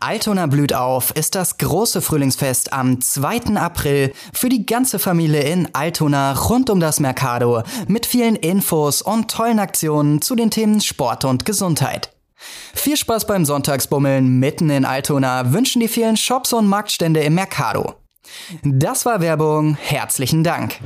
[0.00, 3.56] Altona blüht auf ist das große Frühlingsfest am 2.
[3.56, 9.30] April für die ganze Familie in Altona rund um das Mercado mit vielen Infos und
[9.30, 12.10] tollen Aktionen zu den Themen Sport und Gesundheit.
[12.74, 17.94] Viel Spaß beim Sonntagsbummeln mitten in Altona wünschen die vielen Shops und Marktstände im Mercado.
[18.62, 19.76] Das war Werbung.
[19.76, 20.80] Herzlichen Dank.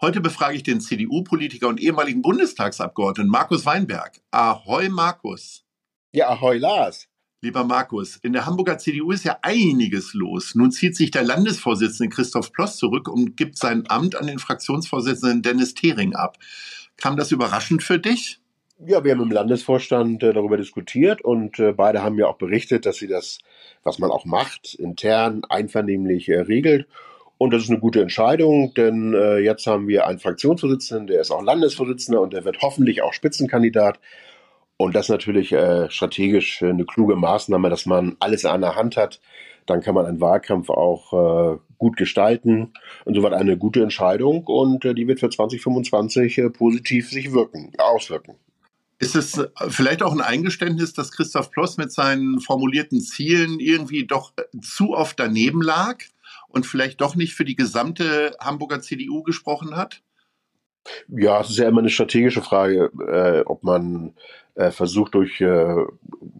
[0.00, 4.20] Heute befrage ich den CDU-Politiker und ehemaligen Bundestagsabgeordneten Markus Weinberg.
[4.30, 5.64] Ahoi, Markus.
[6.12, 7.08] Ja, ahoi, Lars.
[7.44, 10.54] Lieber Markus, in der Hamburger CDU ist ja einiges los.
[10.54, 15.42] Nun zieht sich der Landesvorsitzende Christoph Ploss zurück und gibt sein Amt an den Fraktionsvorsitzenden
[15.42, 16.38] Dennis Thering ab.
[16.96, 18.40] Kam das überraschend für dich?
[18.78, 22.86] Ja, wir haben im Landesvorstand äh, darüber diskutiert und äh, beide haben ja auch berichtet,
[22.86, 23.40] dass sie das,
[23.82, 26.88] was man auch macht, intern einvernehmlich äh, regelt.
[27.36, 31.30] Und das ist eine gute Entscheidung, denn äh, jetzt haben wir einen Fraktionsvorsitzenden, der ist
[31.30, 33.98] auch Landesvorsitzender und der wird hoffentlich auch Spitzenkandidat.
[34.76, 38.96] Und das ist natürlich äh, strategisch eine kluge Maßnahme, dass man alles an der Hand
[38.96, 39.20] hat.
[39.66, 41.12] Dann kann man einen Wahlkampf auch
[41.54, 42.72] äh, gut gestalten.
[43.06, 48.36] Insoweit eine gute Entscheidung und äh, die wird für 2025 äh, positiv sich wirken, auswirken.
[48.98, 54.06] Ist es äh, vielleicht auch ein Eingeständnis, dass Christoph Ploss mit seinen formulierten Zielen irgendwie
[54.06, 55.98] doch äh, zu oft daneben lag
[56.48, 60.02] und vielleicht doch nicht für die gesamte Hamburger CDU gesprochen hat?
[61.08, 64.14] Ja, es ist ja immer eine strategische Frage, äh, ob man
[64.54, 65.76] äh, versucht durch äh,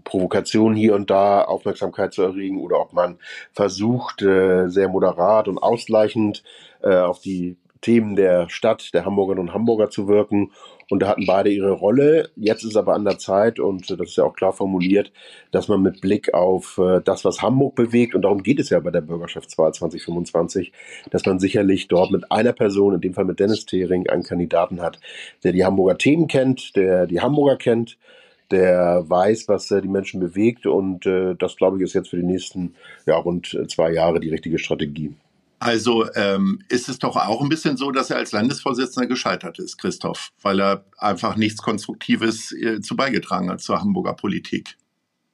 [0.04, 3.18] Provokation hier und da Aufmerksamkeit zu erregen oder ob man
[3.52, 6.44] versucht, äh, sehr moderat und ausgleichend
[6.82, 10.52] äh, auf die Themen der Stadt, der Hamburgerinnen und Hamburger zu wirken
[10.90, 12.30] und da hatten beide ihre Rolle.
[12.36, 15.12] Jetzt ist aber an der Zeit, und das ist ja auch klar formuliert,
[15.50, 18.80] dass man mit Blick auf äh, das, was Hamburg bewegt, und darum geht es ja
[18.80, 20.72] bei der Bürgerschaftswahl 2025,
[21.10, 24.80] dass man sicherlich dort mit einer Person, in dem Fall mit Dennis Thering, einen Kandidaten
[24.80, 25.00] hat,
[25.42, 27.98] der die Hamburger Themen kennt, der die Hamburger kennt,
[28.50, 30.66] der weiß, was äh, die Menschen bewegt.
[30.66, 32.74] Und äh, das, glaube ich, ist jetzt für die nächsten
[33.06, 35.14] ja, rund zwei Jahre die richtige Strategie.
[35.58, 39.78] Also ähm, ist es doch auch ein bisschen so, dass er als Landesvorsitzender gescheitert ist,
[39.78, 44.76] Christoph, weil er einfach nichts Konstruktives äh, zu beigetragen hat zur Hamburger Politik.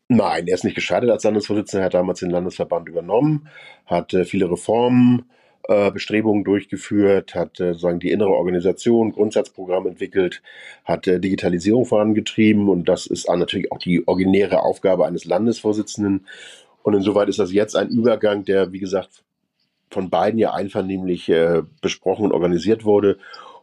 [0.08, 1.82] Nein, er ist nicht gescheitert als Landesvorsitzender.
[1.82, 3.48] Er hat damals den Landesverband übernommen,
[3.86, 5.24] hat äh, viele Reformen,
[5.68, 10.42] äh, Bestrebungen durchgeführt, hat äh, sozusagen die innere Organisation, Grundsatzprogramm entwickelt,
[10.84, 16.26] hat äh, Digitalisierung vorangetrieben und das ist natürlich auch die originäre Aufgabe eines Landesvorsitzenden.
[16.82, 19.22] Und insoweit ist das jetzt ein Übergang, der, wie gesagt,
[19.90, 23.18] von beiden ja einvernehmlich äh, besprochen und organisiert wurde.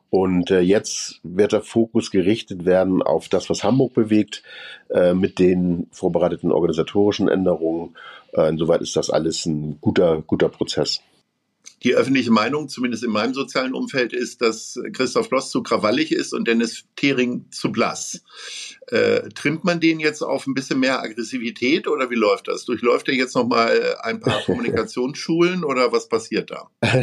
[0.09, 4.43] Und äh, jetzt wird der Fokus gerichtet werden auf das, was Hamburg bewegt,
[4.89, 7.95] äh, mit den vorbereiteten organisatorischen Änderungen.
[8.33, 11.01] Äh, insoweit ist das alles ein guter, guter Prozess
[11.83, 16.33] die öffentliche Meinung, zumindest in meinem sozialen Umfeld, ist, dass Christoph Bloss zu krawallig ist
[16.33, 18.23] und Dennis Thering zu blass.
[18.87, 22.65] Äh, trimmt man den jetzt auf ein bisschen mehr Aggressivität oder wie läuft das?
[22.65, 26.69] Durchläuft er jetzt nochmal ein paar Kommunikationsschulen oder was passiert da?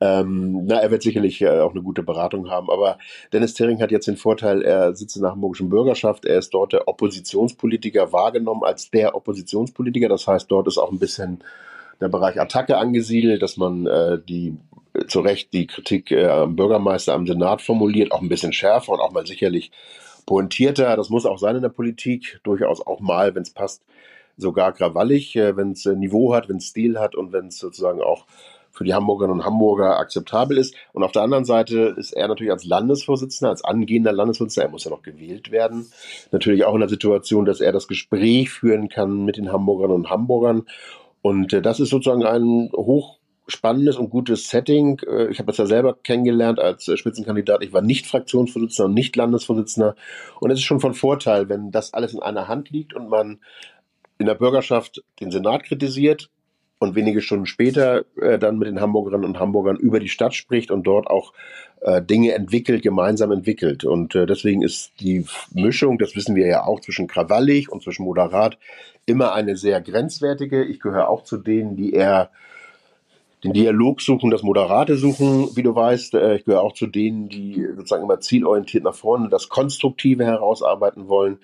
[0.00, 2.98] ähm, na, er wird sicherlich äh, auch eine gute Beratung haben, aber
[3.32, 6.72] Dennis Thering hat jetzt den Vorteil, er sitzt in der hamburgischen Bürgerschaft, er ist dort
[6.72, 11.42] der Oppositionspolitiker wahrgenommen als der Oppositionspolitiker, das heißt, dort ist auch ein bisschen
[12.02, 14.56] der Bereich Attacke angesiedelt, dass man äh, die
[14.94, 18.92] äh, zu Recht die Kritik äh, am Bürgermeister, am Senat formuliert, auch ein bisschen schärfer
[18.92, 19.70] und auch mal sicherlich
[20.26, 20.96] pointierter.
[20.96, 23.82] Das muss auch sein in der Politik, durchaus auch mal, wenn es passt,
[24.36, 27.58] sogar krawallig, äh, wenn es äh, Niveau hat, wenn es Stil hat und wenn es
[27.58, 28.26] sozusagen auch
[28.72, 30.74] für die Hamburgerinnen und Hamburger akzeptabel ist.
[30.94, 34.84] Und auf der anderen Seite ist er natürlich als Landesvorsitzender, als angehender Landesvorsitzender, er muss
[34.84, 35.92] ja noch gewählt werden,
[36.30, 40.10] natürlich auch in der Situation, dass er das Gespräch führen kann mit den Hamburgerinnen und
[40.10, 40.62] Hamburgern
[41.22, 45.00] und äh, das ist sozusagen ein hochspannendes und gutes Setting.
[45.08, 47.62] Äh, ich habe das ja selber kennengelernt als äh, Spitzenkandidat.
[47.62, 49.94] Ich war nicht Fraktionsvorsitzender und nicht Landesvorsitzender.
[50.40, 53.40] Und es ist schon von Vorteil, wenn das alles in einer Hand liegt und man
[54.18, 56.28] in der Bürgerschaft den Senat kritisiert
[56.82, 60.70] und wenige Stunden später äh, dann mit den Hamburgerinnen und Hamburgern über die Stadt spricht
[60.70, 61.32] und dort auch
[61.80, 63.84] äh, Dinge entwickelt, gemeinsam entwickelt.
[63.84, 65.24] Und äh, deswegen ist die
[65.54, 68.58] Mischung, das wissen wir ja auch, zwischen krawallig und zwischen moderat
[69.06, 70.64] immer eine sehr grenzwertige.
[70.64, 72.30] Ich gehöre auch zu denen, die eher
[73.44, 76.14] den Dialog suchen, das Moderate suchen, wie du weißt.
[76.14, 81.08] Äh, ich gehöre auch zu denen, die sozusagen immer zielorientiert nach vorne das Konstruktive herausarbeiten
[81.08, 81.38] wollen.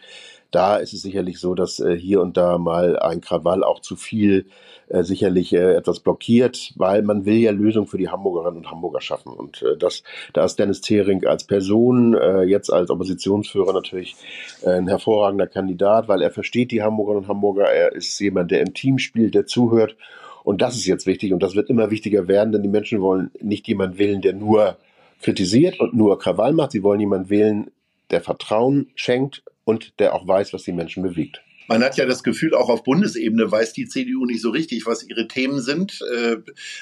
[0.51, 3.97] Da ist es sicherlich so, dass äh, hier und da mal ein Krawall auch zu
[3.97, 4.47] viel
[4.89, 9.03] äh, sicherlich äh, etwas blockiert, weil man will ja Lösungen für die Hamburgerinnen und Hamburger
[9.03, 9.33] schaffen.
[9.33, 10.03] Und äh, das,
[10.33, 14.17] da ist Dennis Thering als Person, äh, jetzt als Oppositionsführer natürlich
[14.63, 18.61] äh, ein hervorragender Kandidat, weil er versteht die Hamburgerinnen und Hamburger, er ist jemand, der
[18.61, 19.97] im Team spielt, der zuhört.
[20.45, 23.31] Und das ist jetzt wichtig und das wird immer wichtiger werden, denn die Menschen wollen
[23.43, 24.79] nicht jemanden wählen, der nur
[25.21, 26.73] kritisiert und nur Krawall macht.
[26.73, 27.71] Sie wollen jemanden wählen,
[28.11, 31.43] der Vertrauen schenkt und der auch weiß, was die Menschen bewegt.
[31.69, 35.07] Man hat ja das Gefühl, auch auf Bundesebene weiß die CDU nicht so richtig, was
[35.07, 36.01] ihre Themen sind.
[36.11, 36.37] Äh,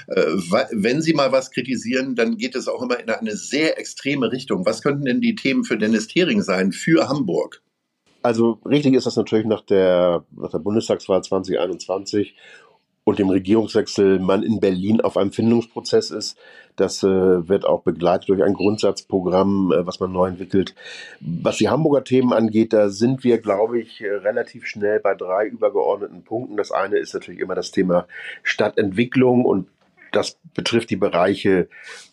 [0.07, 0.37] äh,
[0.71, 4.65] wenn sie mal was kritisieren, dann geht es auch immer in eine sehr extreme Richtung.
[4.65, 7.61] Was könnten denn die Themen für Dennis Thering sein, für Hamburg?
[8.23, 12.37] Also richtig ist das natürlich nach der, nach der Bundestagswahl 2021
[13.07, 16.37] und dem Regierungswechsel man in Berlin auf einem Findungsprozess ist.
[16.75, 20.75] Das äh, wird auch begleitet durch ein Grundsatzprogramm, äh, was man neu entwickelt.
[21.21, 25.47] Was die Hamburger Themen angeht, da sind wir, glaube ich, äh, relativ schnell bei drei
[25.47, 26.57] übergeordneten Punkten.
[26.57, 28.09] Das eine ist natürlich immer das Thema
[28.43, 29.69] Stadtentwicklung und
[30.11, 31.69] das betrifft die Bereiche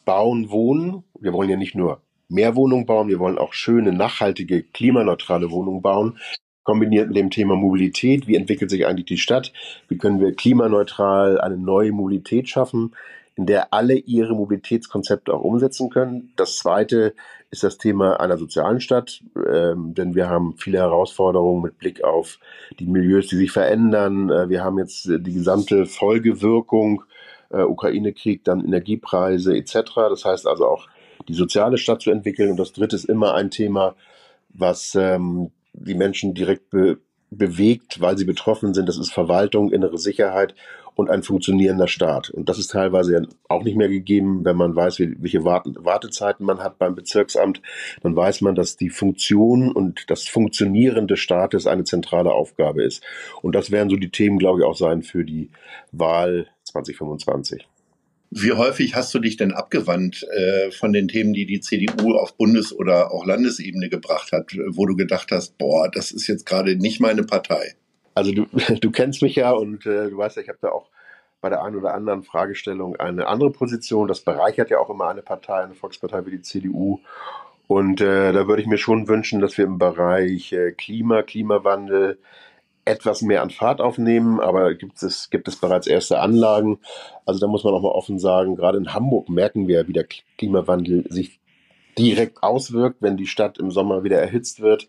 [0.06, 1.04] Bauen, Wohnen.
[1.20, 5.82] Wir wollen ja nicht nur mehr Wohnungen bauen, wir wollen auch schöne, nachhaltige, klimaneutrale Wohnungen
[5.82, 6.20] bauen
[6.64, 8.28] kombiniert mit dem Thema Mobilität.
[8.28, 9.54] Wie entwickelt sich eigentlich die Stadt?
[9.88, 12.96] Wie können wir klimaneutral eine neue Mobilität schaffen,
[13.36, 16.32] in der alle ihre Mobilitätskonzepte auch umsetzen können?
[16.36, 17.14] Das zweite
[17.52, 22.40] ist das Thema einer sozialen Stadt, ähm, denn wir haben viele Herausforderungen mit Blick auf
[22.80, 24.30] die Milieus, die sich verändern.
[24.30, 27.04] Äh, wir haben jetzt die gesamte Folgewirkung,
[27.50, 29.76] äh, Ukraine-Krieg, dann Energiepreise etc.
[30.10, 30.88] Das heißt also auch
[31.28, 32.50] die soziale Stadt zu entwickeln.
[32.50, 33.96] Und das dritte ist immer ein Thema,
[34.50, 36.98] was ähm, die Menschen direkt be
[37.36, 38.88] bewegt, weil sie betroffen sind.
[38.88, 40.54] Das ist Verwaltung, innere Sicherheit
[40.96, 42.30] und ein funktionierender Staat.
[42.30, 46.78] Und das ist teilweise auch nicht mehr gegeben, wenn man weiß, welche Wartezeiten man hat
[46.78, 47.62] beim Bezirksamt.
[48.02, 53.04] Dann weiß man, dass die Funktion und das Funktionieren des Staates eine zentrale Aufgabe ist.
[53.42, 55.50] Und das werden so die Themen, glaube ich, auch sein für die
[55.92, 57.68] Wahl 2025.
[58.36, 62.36] Wie häufig hast du dich denn abgewandt äh, von den Themen, die die CDU auf
[62.36, 66.76] Bundes- oder auch Landesebene gebracht hat, wo du gedacht hast, boah, das ist jetzt gerade
[66.76, 67.76] nicht meine Partei?
[68.16, 68.46] Also du,
[68.82, 70.90] du kennst mich ja und äh, du weißt ja, ich habe da auch
[71.42, 74.08] bei der einen oder anderen Fragestellung eine andere Position.
[74.08, 77.02] Das bereichert ja auch immer eine Partei, eine Volkspartei wie die CDU.
[77.68, 82.18] Und äh, da würde ich mir schon wünschen, dass wir im Bereich äh, Klima, Klimawandel,
[82.86, 86.80] etwas mehr an Fahrt aufnehmen, aber gibt es, gibt es bereits erste Anlagen.
[87.26, 90.08] Also da muss man auch mal offen sagen, gerade in Hamburg merken wir, wie der
[90.38, 91.40] Klimawandel sich
[91.98, 94.88] direkt auswirkt, wenn die Stadt im Sommer wieder erhitzt wird,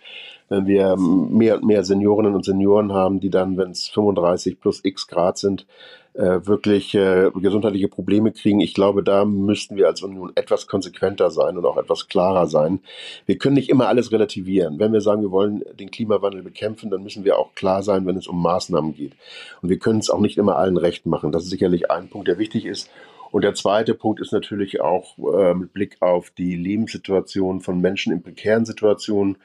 [0.49, 4.81] wenn wir mehr und mehr Seniorinnen und Senioren haben, die dann, wenn es 35 plus
[4.85, 5.67] x Grad sind,
[6.15, 8.61] äh, wirklich äh, gesundheitliche Probleme kriegen.
[8.61, 12.81] Ich glaube, da müssten wir als Union etwas konsequenter sein und auch etwas klarer sein.
[13.27, 14.79] Wir können nicht immer alles relativieren.
[14.79, 18.17] Wenn wir sagen, wir wollen den Klimawandel bekämpfen, dann müssen wir auch klar sein, wenn
[18.17, 19.13] es um Maßnahmen geht.
[19.61, 21.33] Und wir können es auch nicht immer allen recht machen.
[21.33, 22.91] Das ist sicherlich ein Punkt, der wichtig ist.
[23.33, 28.13] Und der zweite Punkt ist natürlich auch äh, mit Blick auf die Lebenssituation von Menschen
[28.13, 29.39] in prekären Situationen,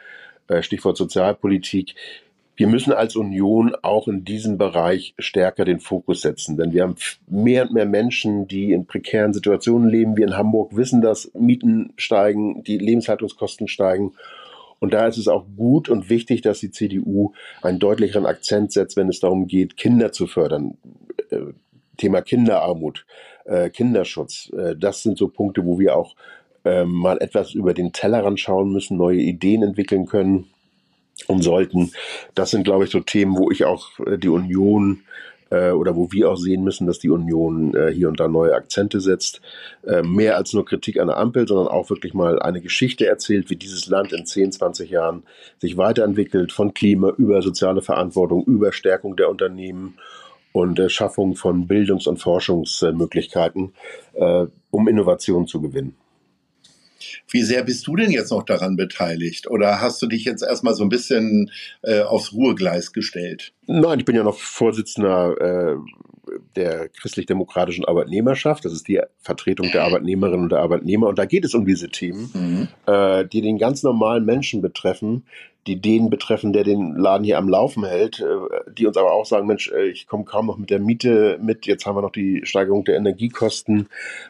[0.47, 1.95] äh, Stichwort Sozialpolitik.
[2.59, 6.95] Wir müssen als Union auch in diesem Bereich stärker den Fokus setzen, denn wir haben
[7.25, 10.17] mehr und mehr Menschen, die in prekären Situationen leben.
[10.17, 14.11] Wir in Hamburg wissen, dass Mieten steigen, die Lebenshaltungskosten steigen.
[14.79, 18.97] Und da ist es auch gut und wichtig, dass die CDU einen deutlicheren Akzent setzt,
[18.97, 20.77] wenn es darum geht, Kinder zu fördern.
[21.29, 21.53] Äh,
[21.95, 23.05] Thema Kinderarmut,
[23.45, 24.51] äh, Kinderschutz.
[24.51, 26.13] Äh, das sind so Punkte, wo wir auch
[26.65, 30.47] äh, mal etwas über den Tellerrand schauen müssen, neue Ideen entwickeln können
[31.27, 31.91] und sollten.
[32.35, 35.03] Das sind, glaube ich, so Themen, wo ich auch äh, die Union
[35.49, 38.53] äh, oder wo wir auch sehen müssen, dass die Union äh, hier und da neue
[38.53, 39.41] Akzente setzt.
[39.85, 43.49] Äh, mehr als nur Kritik an der Ampel, sondern auch wirklich mal eine Geschichte erzählt,
[43.49, 45.23] wie dieses Land in 10, 20 Jahren
[45.59, 49.97] sich weiterentwickelt, von Klima über soziale Verantwortung, über Stärkung der Unternehmen
[50.51, 53.73] und äh, Schaffung von Bildungs- und Forschungsmöglichkeiten,
[54.13, 55.95] äh, um Innovationen zu gewinnen.
[57.29, 59.49] Wie sehr bist du denn jetzt noch daran beteiligt?
[59.49, 61.51] Oder hast du dich jetzt erstmal so ein bisschen
[61.81, 63.53] äh, aufs Ruhegleis gestellt?
[63.67, 65.75] Nein, ich bin ja noch Vorsitzender äh,
[66.55, 68.65] der christlich-demokratischen Arbeitnehmerschaft.
[68.65, 71.07] Das ist die Vertretung der Arbeitnehmerinnen und der Arbeitnehmer.
[71.07, 72.67] Und da geht es um diese Themen, mhm.
[72.91, 75.23] äh, die den ganz normalen Menschen betreffen,
[75.67, 79.25] die den betreffen, der den Laden hier am Laufen hält, äh, die uns aber auch
[79.25, 82.11] sagen, Mensch, äh, ich komme kaum noch mit der Miete mit, jetzt haben wir noch
[82.11, 83.87] die Steigerung der Energiekosten.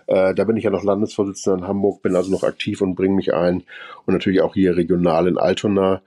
[0.08, 3.16] Äh, da bin ich ja noch Landesvorsitzender in Hamburg, bin also noch aktiv und bringe
[3.16, 3.64] mich ein.
[4.06, 6.02] Und natürlich auch hier regional in Altona.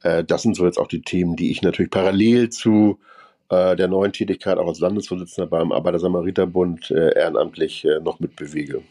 [0.00, 3.00] Das sind so jetzt auch die Themen, die ich natürlich parallel zu
[3.50, 8.82] der neuen Tätigkeit auch als Landesvorsitzender beim Arbeiter-Samariter-Bund ehrenamtlich noch mitbewege.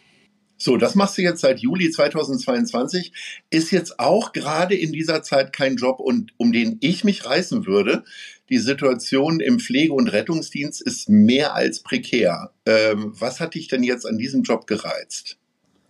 [0.60, 3.12] So, das machst du jetzt seit Juli 2022.
[3.52, 7.68] Ist jetzt auch gerade in dieser Zeit kein Job, und, um den ich mich reißen
[7.68, 8.04] würde.
[8.50, 12.52] Die Situation im Pflege- und Rettungsdienst ist mehr als prekär.
[12.66, 15.38] Ähm, was hat dich denn jetzt an diesem Job gereizt?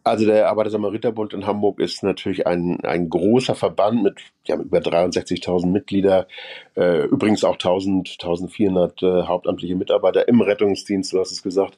[0.08, 5.68] Also der Arbeiter-Samariter-Bund in Hamburg ist natürlich ein, ein großer Verband mit, ja, über 63.000
[5.68, 6.28] Mitglieder,
[6.76, 11.78] äh, übrigens auch 1000, 1400 äh, hauptamtliche Mitarbeiter im Rettungsdienst, du hast es gesagt,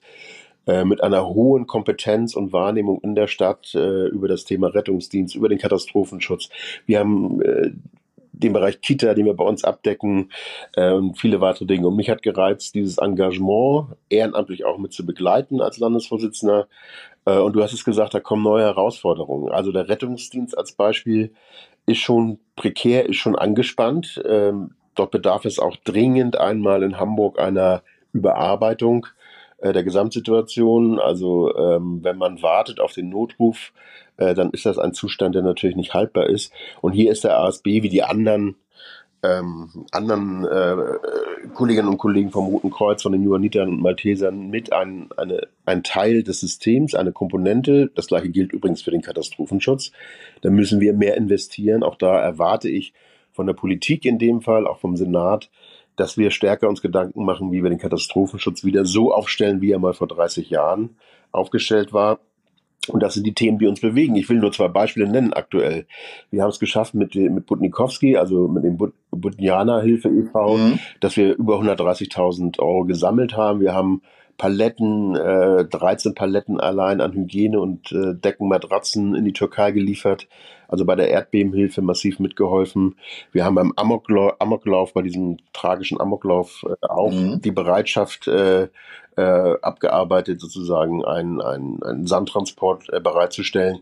[0.68, 5.36] äh, mit einer hohen Kompetenz und Wahrnehmung in der Stadt äh, über das Thema Rettungsdienst,
[5.36, 6.50] über den Katastrophenschutz.
[6.86, 7.72] Wir haben äh,
[8.40, 10.32] den Bereich Kita, den wir bei uns abdecken
[10.76, 11.88] äh, und viele weitere Dinge.
[11.88, 16.68] Und mich hat gereizt, dieses Engagement ehrenamtlich auch mit zu begleiten als Landesvorsitzender.
[17.26, 19.52] Äh, und du hast es gesagt, da kommen neue Herausforderungen.
[19.52, 21.34] Also der Rettungsdienst als Beispiel
[21.86, 24.22] ist schon prekär, ist schon angespannt.
[24.26, 29.08] Ähm, dort bedarf es auch dringend einmal in Hamburg einer Überarbeitung
[29.62, 31.00] äh, der Gesamtsituation.
[31.00, 33.72] Also ähm, wenn man wartet auf den Notruf,
[34.18, 36.52] äh, dann ist das ein Zustand, der natürlich nicht haltbar ist.
[36.82, 38.56] Und hier ist der ASB wie die anderen
[39.22, 44.72] ähm, anderen äh, Kolleginnen und Kollegen vom Roten Kreuz, von den Johannitern und Maltesern mit
[44.72, 47.92] ein, eine, ein Teil des Systems, eine Komponente.
[47.96, 49.92] Das gleiche gilt übrigens für den Katastrophenschutz.
[50.42, 51.84] Da müssen wir mehr investieren.
[51.84, 52.94] Auch da erwarte ich
[53.34, 55.50] von der Politik in dem Fall, auch vom Senat,
[56.00, 59.80] dass wir stärker uns Gedanken machen, wie wir den Katastrophenschutz wieder so aufstellen, wie er
[59.80, 60.96] mal vor 30 Jahren
[61.32, 62.20] aufgestellt war.
[62.88, 64.16] Und das sind die Themen, die uns bewegen.
[64.16, 65.86] Ich will nur zwei Beispiele nennen aktuell.
[66.32, 70.80] Wir haben es geschafft mit, mit Butnikowski, also mit dem But Butnianer Hilfe e.V., mhm.
[71.02, 73.60] dass wir über 130.000 Euro gesammelt haben.
[73.60, 74.02] Wir haben
[74.40, 80.28] Paletten, äh, 13 Paletten allein an Hygiene und äh, Deckenmatratzen in die Türkei geliefert.
[80.68, 82.96] Also bei der Erdbebenhilfe massiv mitgeholfen.
[83.32, 87.42] Wir haben beim Amokla Amoklauf, bei diesem tragischen Amoklauf äh, auch mhm.
[87.42, 88.70] die Bereitschaft äh,
[89.18, 93.80] äh, abgearbeitet, sozusagen einen, einen, einen Sandtransport äh, bereitzustellen.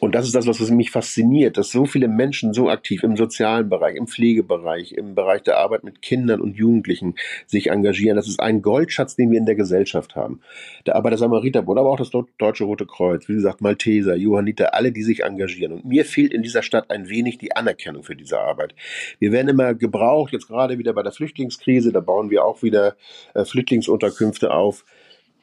[0.00, 3.68] Und das ist das, was mich fasziniert, dass so viele Menschen so aktiv im sozialen
[3.68, 7.14] Bereich, im Pflegebereich, im Bereich der Arbeit mit Kindern und Jugendlichen
[7.46, 8.16] sich engagieren.
[8.16, 10.40] Das ist ein Goldschatz, den wir in der Gesellschaft haben.
[10.86, 15.02] Der Arbeiter Samariterbund, aber auch das Deutsche Rote Kreuz, wie gesagt, Malteser, Johanniter, alle, die
[15.02, 15.72] sich engagieren.
[15.72, 18.74] Und mir fehlt in dieser Stadt ein wenig die Anerkennung für diese Arbeit.
[19.18, 22.96] Wir werden immer gebraucht, jetzt gerade wieder bei der Flüchtlingskrise, da bauen wir auch wieder
[23.34, 24.84] äh, Flüchtlingsunterkünfte auf.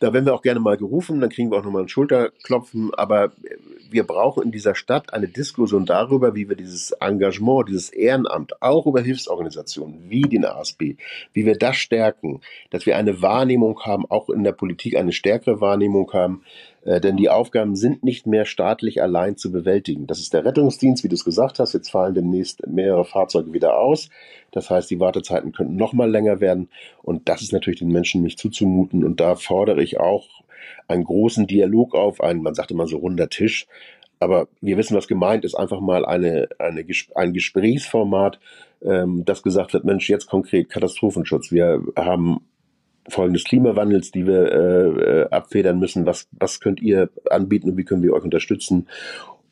[0.04, 2.94] Da werden wir auch gerne mal gerufen, dann kriegen wir auch nochmal ein Schulterklopfen.
[2.94, 3.32] Aber
[3.90, 8.86] wir brauchen in dieser Stadt eine Diskussion darüber, wie wir dieses Engagement, dieses Ehrenamt, auch
[8.86, 10.96] über Hilfsorganisationen wie den ASB,
[11.32, 15.62] wie wir das stärken, dass wir eine Wahrnehmung haben, auch in der Politik eine stärkere
[15.62, 16.44] Wahrnehmung haben,
[16.86, 20.08] äh, denn die Aufgaben sind nicht mehr staatlich allein zu bewältigen.
[20.08, 21.74] Das ist der Rettungsdienst, wie du es gesagt hast.
[21.74, 24.10] Jetzt fallen demnächst mehrere Fahrzeuge wieder aus.
[24.52, 26.70] Das heißt, die Wartezeiten könnten noch mal länger werden.
[27.02, 29.04] Und das ist natürlich den Menschen nicht zuzumuten.
[29.04, 30.28] Und da fordere ich auch
[30.88, 33.68] einen großen Dialog auf, einen, man sagt immer so runder Tisch.
[34.20, 36.86] Aber wir wissen, was gemeint ist, einfach mal eine, eine,
[37.16, 38.40] ein Gesprächsformat,
[38.82, 41.52] ähm, das gesagt wird, Mensch, jetzt konkret Katastrophenschutz.
[41.52, 42.40] Wir haben
[43.10, 46.06] Folgen des Klimawandels, die wir äh, äh, abfedern müssen.
[46.06, 48.88] Was, was könnt ihr anbieten und wie können wir euch unterstützen?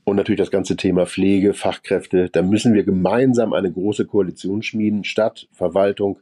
[0.03, 2.29] Und natürlich das ganze Thema Pflege, Fachkräfte.
[2.31, 6.19] Da müssen wir gemeinsam eine große Koalition schmieden, Stadt, Verwaltung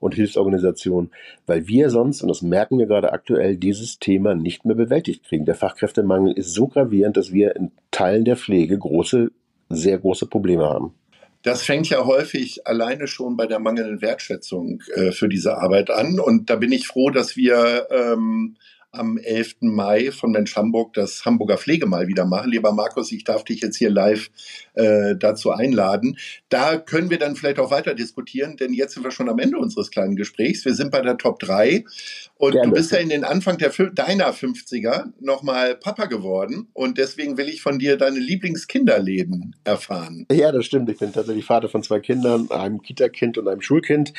[0.00, 1.10] und Hilfsorganisation,
[1.46, 5.44] weil wir sonst, und das merken wir gerade aktuell, dieses Thema nicht mehr bewältigt kriegen.
[5.44, 9.30] Der Fachkräftemangel ist so gravierend, dass wir in Teilen der Pflege große,
[9.68, 10.92] sehr große Probleme haben.
[11.42, 16.20] Das fängt ja häufig alleine schon bei der mangelnden Wertschätzung äh, für diese Arbeit an.
[16.20, 18.56] Und da bin ich froh, dass wir ähm,
[18.92, 19.56] am 11.
[19.62, 22.50] Mai von Mensch Hamburg das Hamburger Pflegemal wieder machen.
[22.50, 24.30] Lieber Markus, ich darf dich jetzt hier live
[24.74, 26.18] äh, dazu einladen.
[26.50, 29.56] Da können wir dann vielleicht auch weiter diskutieren, denn jetzt sind wir schon am Ende
[29.56, 30.66] unseres kleinen Gesprächs.
[30.66, 31.84] Wir sind bei der Top 3
[32.36, 32.68] und Gerne.
[32.68, 37.48] du bist ja in den Anfang der, deiner 50er nochmal Papa geworden und deswegen will
[37.48, 40.26] ich von dir deine Lieblingskinderleben erfahren.
[40.30, 40.90] Ja, das stimmt.
[40.90, 44.12] Ich bin tatsächlich Vater von zwei Kindern, einem Kita-Kind und einem Schulkind.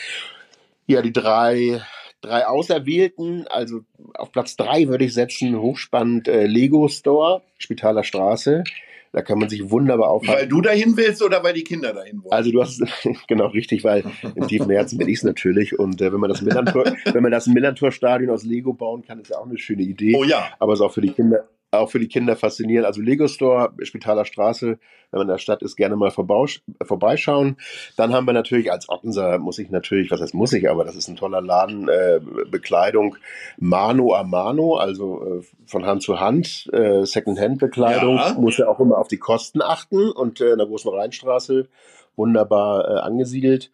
[0.87, 1.81] Ja, die drei
[2.23, 3.81] drei Auserwählten, also
[4.15, 8.63] auf Platz drei würde ich setzen, hochspannend äh, Lego Store, Spitaler Straße.
[9.11, 10.41] Da kann man sich wunderbar aufhalten.
[10.41, 12.33] Weil du dahin willst oder weil die Kinder dahin wollen?
[12.33, 12.81] Also du hast
[13.27, 14.03] genau richtig, weil
[14.35, 15.77] im tiefen Herzen bin ich es natürlich.
[15.77, 19.29] Und äh, wenn man das Millantor, wenn man das Millantor-Stadion aus Lego bauen kann, ist
[19.29, 20.15] ja auch eine schöne Idee.
[20.17, 20.47] Oh ja.
[20.57, 22.85] Aber es ist auch für die Kinder, auch für die Kinder faszinierend.
[22.85, 24.77] Also Lego Store, Spitaler Straße,
[25.11, 27.57] wenn man in der Stadt ist, gerne mal vorbeischauen.
[27.97, 30.95] Dann haben wir natürlich als Ottenser, muss ich natürlich, was heißt muss ich, aber das
[30.95, 33.17] ist ein toller Laden, äh, Bekleidung,
[33.57, 38.33] Mano a Mano, also äh, von Hand zu Hand, äh, Secondhand-Bekleidung, ja.
[38.33, 41.67] muss ja auch immer auf die Kosten achten und äh, in der großen Rheinstraße
[42.15, 43.71] wunderbar äh, angesiedelt.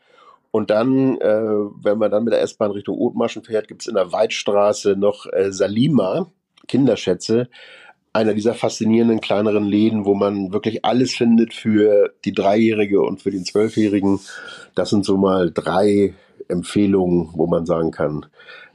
[0.51, 1.41] Und dann, äh,
[1.83, 5.27] wenn man dann mit der S-Bahn Richtung Othmarschen fährt, gibt es in der Weidstraße noch
[5.31, 6.31] äh, Salima,
[6.67, 7.49] Kinderschätze
[8.13, 13.31] einer dieser faszinierenden kleineren Läden, wo man wirklich alles findet für die Dreijährige und für
[13.31, 14.19] den Zwölfjährigen.
[14.75, 16.13] Das sind so mal drei
[16.47, 18.25] Empfehlungen, wo man sagen kann,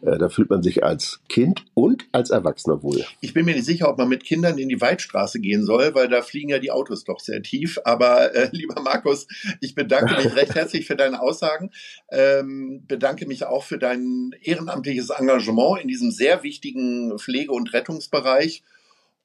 [0.03, 3.05] äh, da fühlt man sich als Kind und als Erwachsener wohl.
[3.21, 6.09] Ich bin mir nicht sicher, ob man mit Kindern in die Waldstraße gehen soll, weil
[6.09, 7.81] da fliegen ja die Autos doch sehr tief.
[7.85, 9.27] Aber äh, lieber Markus,
[9.61, 11.71] ich bedanke mich recht herzlich für deine Aussagen,
[12.11, 18.63] ähm, bedanke mich auch für dein ehrenamtliches Engagement in diesem sehr wichtigen Pflege- und Rettungsbereich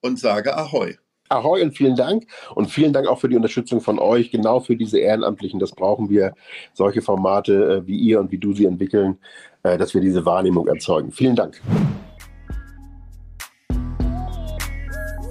[0.00, 0.96] und sage Ahoi.
[1.30, 2.26] Ahoi und vielen Dank.
[2.54, 5.60] Und vielen Dank auch für die Unterstützung von euch, genau für diese Ehrenamtlichen.
[5.60, 6.34] Das brauchen wir,
[6.74, 9.18] solche Formate äh, wie ihr und wie du sie entwickeln,
[9.62, 11.12] äh, dass wir diese Wahrnehmung erzeugen.
[11.12, 11.60] Vielen Dank.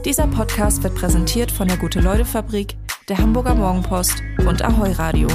[0.06, 2.78] Dieser Podcast wird präsentiert von der Gute-Leute-Fabrik,
[3.10, 5.28] der Hamburger Morgenpost und Ahoi Radio.